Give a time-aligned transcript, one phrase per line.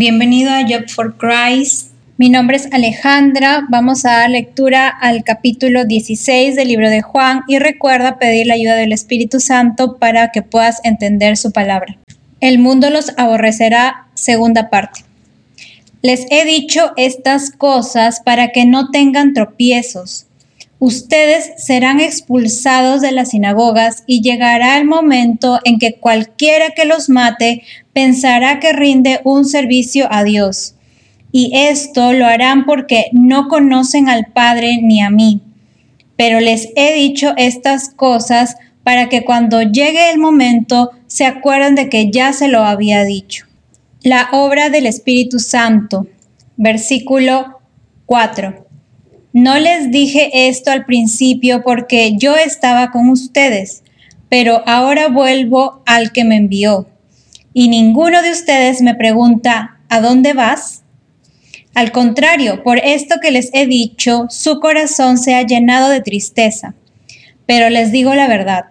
[0.00, 1.90] Bienvenido a Job for Christ.
[2.16, 3.66] Mi nombre es Alejandra.
[3.68, 8.54] Vamos a dar lectura al capítulo 16 del libro de Juan y recuerda pedir la
[8.54, 11.98] ayuda del Espíritu Santo para que puedas entender su palabra.
[12.40, 15.00] El mundo los aborrecerá, segunda parte.
[16.00, 20.28] Les he dicho estas cosas para que no tengan tropiezos.
[20.80, 27.10] Ustedes serán expulsados de las sinagogas y llegará el momento en que cualquiera que los
[27.10, 27.62] mate
[27.92, 30.74] pensará que rinde un servicio a Dios.
[31.32, 35.42] Y esto lo harán porque no conocen al Padre ni a mí.
[36.16, 41.90] Pero les he dicho estas cosas para que cuando llegue el momento se acuerden de
[41.90, 43.44] que ya se lo había dicho.
[44.02, 46.06] La obra del Espíritu Santo.
[46.56, 47.60] Versículo
[48.06, 48.69] 4.
[49.32, 53.84] No les dije esto al principio porque yo estaba con ustedes,
[54.28, 56.88] pero ahora vuelvo al que me envió.
[57.54, 60.82] Y ninguno de ustedes me pregunta, ¿a dónde vas?
[61.74, 66.74] Al contrario, por esto que les he dicho, su corazón se ha llenado de tristeza.
[67.46, 68.66] Pero les digo la verdad,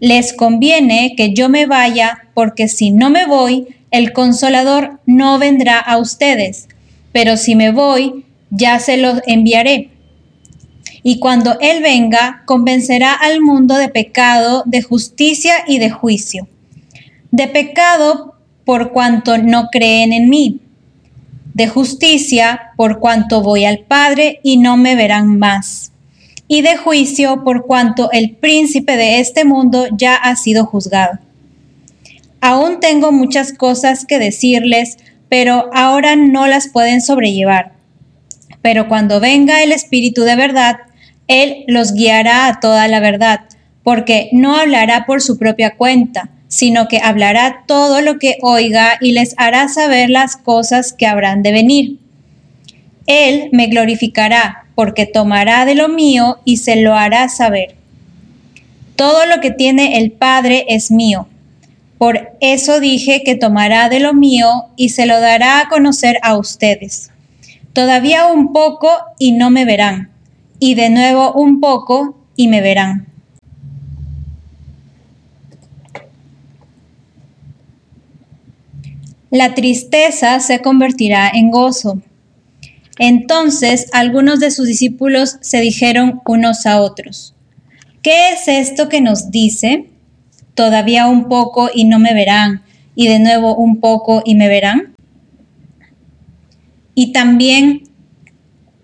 [0.00, 5.78] les conviene que yo me vaya, porque si no me voy, el consolador no vendrá
[5.78, 6.68] a ustedes,
[7.12, 9.90] pero si me voy, ya se los enviaré.
[11.06, 16.48] Y cuando Él venga, convencerá al mundo de pecado, de justicia y de juicio.
[17.30, 20.60] De pecado por cuanto no creen en mí.
[21.52, 25.92] De justicia por cuanto voy al Padre y no me verán más.
[26.48, 31.18] Y de juicio por cuanto el príncipe de este mundo ya ha sido juzgado.
[32.40, 34.96] Aún tengo muchas cosas que decirles,
[35.28, 37.73] pero ahora no las pueden sobrellevar
[38.64, 40.78] pero cuando venga el Espíritu de verdad,
[41.28, 43.40] Él los guiará a toda la verdad,
[43.82, 49.12] porque no hablará por su propia cuenta, sino que hablará todo lo que oiga y
[49.12, 51.98] les hará saber las cosas que habrán de venir.
[53.06, 57.76] Él me glorificará, porque tomará de lo mío y se lo hará saber.
[58.96, 61.28] Todo lo que tiene el Padre es mío.
[61.98, 66.38] Por eso dije que tomará de lo mío y se lo dará a conocer a
[66.38, 67.10] ustedes.
[67.74, 70.12] Todavía un poco y no me verán,
[70.60, 73.08] y de nuevo un poco y me verán.
[79.28, 82.00] La tristeza se convertirá en gozo.
[83.00, 87.34] Entonces algunos de sus discípulos se dijeron unos a otros,
[88.02, 89.90] ¿qué es esto que nos dice?
[90.54, 92.62] Todavía un poco y no me verán,
[92.94, 94.93] y de nuevo un poco y me verán
[96.94, 97.82] y también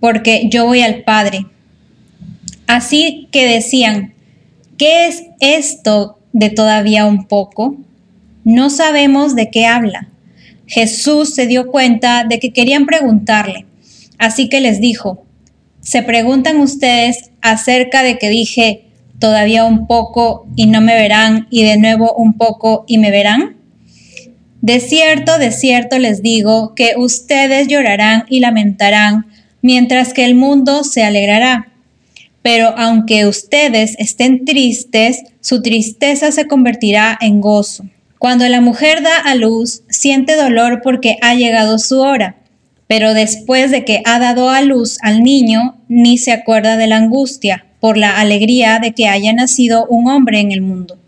[0.01, 1.47] porque yo voy al Padre.
[2.67, 4.15] Así que decían,
[4.79, 7.77] ¿qué es esto de todavía un poco?
[8.45, 10.09] No sabemos de qué habla.
[10.67, 13.67] Jesús se dio cuenta de que querían preguntarle,
[14.19, 15.25] así que les dijo,
[15.81, 18.85] ¿se preguntan ustedes acerca de que dije
[19.19, 23.57] todavía un poco y no me verán y de nuevo un poco y me verán?
[24.63, 29.27] De cierto, de cierto les digo que ustedes llorarán y lamentarán,
[29.63, 31.69] mientras que el mundo se alegrará.
[32.43, 37.85] Pero aunque ustedes estén tristes, su tristeza se convertirá en gozo.
[38.19, 42.37] Cuando la mujer da a luz, siente dolor porque ha llegado su hora,
[42.87, 46.99] pero después de que ha dado a luz al niño, ni se acuerda de la
[46.99, 51.00] angustia por la alegría de que haya nacido un hombre en el mundo.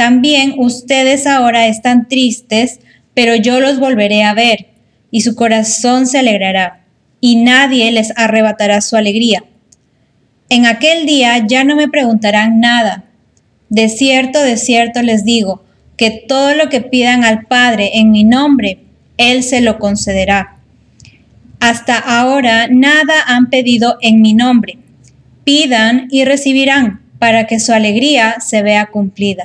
[0.00, 2.80] También ustedes ahora están tristes,
[3.12, 4.68] pero yo los volveré a ver,
[5.10, 6.86] y su corazón se alegrará,
[7.20, 9.44] y nadie les arrebatará su alegría.
[10.48, 13.04] En aquel día ya no me preguntarán nada.
[13.68, 15.64] De cierto, de cierto les digo,
[15.98, 18.78] que todo lo que pidan al Padre en mi nombre,
[19.18, 20.56] Él se lo concederá.
[21.60, 24.78] Hasta ahora nada han pedido en mi nombre.
[25.44, 29.44] Pidan y recibirán, para que su alegría se vea cumplida.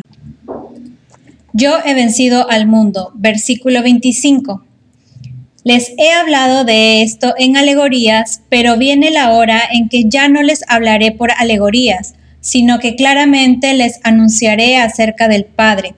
[1.57, 3.13] Yo he vencido al mundo.
[3.15, 4.65] Versículo 25.
[5.63, 10.43] Les he hablado de esto en alegorías, pero viene la hora en que ya no
[10.43, 15.95] les hablaré por alegorías, sino que claramente les anunciaré acerca del Padre.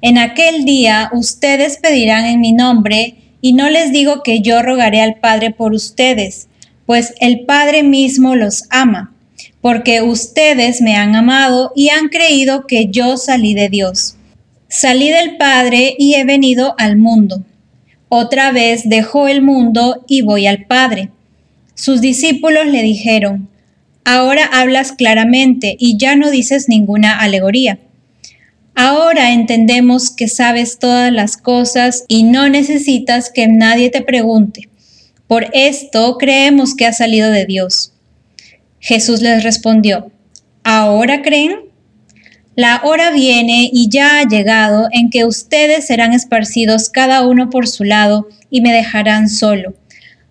[0.00, 5.02] En aquel día ustedes pedirán en mi nombre, y no les digo que yo rogaré
[5.02, 6.48] al Padre por ustedes,
[6.86, 9.14] pues el Padre mismo los ama,
[9.60, 14.14] porque ustedes me han amado y han creído que yo salí de Dios.
[14.68, 17.42] Salí del Padre y he venido al mundo.
[18.10, 21.10] Otra vez dejó el mundo y voy al Padre.
[21.74, 23.48] Sus discípulos le dijeron,
[24.04, 27.78] Ahora hablas claramente y ya no dices ninguna alegoría.
[28.74, 34.68] Ahora entendemos que sabes todas las cosas y no necesitas que nadie te pregunte.
[35.26, 37.92] Por esto creemos que ha salido de Dios.
[38.80, 40.10] Jesús les respondió,
[40.62, 41.67] ¿ahora creen?
[42.58, 47.68] La hora viene y ya ha llegado en que ustedes serán esparcidos cada uno por
[47.68, 49.74] su lado y me dejarán solo.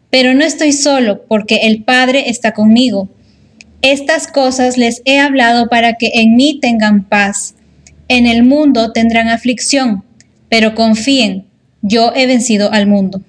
[0.09, 3.07] Pero no estoy solo porque el Padre está conmigo.
[3.81, 7.55] Estas cosas les he hablado para que en mí tengan paz.
[8.09, 10.03] En el mundo tendrán aflicción,
[10.49, 11.45] pero confíen,
[11.81, 13.21] yo he vencido al mundo.